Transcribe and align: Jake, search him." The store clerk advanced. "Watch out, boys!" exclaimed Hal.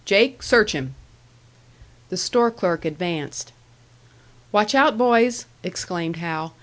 Jake, 0.03 0.41
search 0.41 0.71
him." 0.71 0.95
The 2.09 2.17
store 2.17 2.49
clerk 2.49 2.85
advanced. 2.85 3.51
"Watch 4.51 4.73
out, 4.73 4.97
boys!" 4.97 5.45
exclaimed 5.61 6.15
Hal. 6.15 6.55